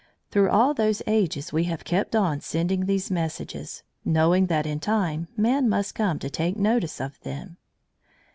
Through 0.31 0.49
all 0.49 0.73
those 0.73 1.03
ages 1.05 1.53
we 1.53 1.65
have 1.65 1.83
kept 1.83 2.15
on 2.15 2.39
sending 2.41 2.87
these 2.87 3.11
messages, 3.11 3.83
knowing 4.03 4.47
that 4.47 4.65
in 4.65 4.79
time 4.79 5.27
man 5.37 5.69
must 5.69 5.93
come 5.93 6.17
to 6.17 6.29
take 6.31 6.57
notice 6.57 6.99
of 6.99 7.19
them. 7.19 7.57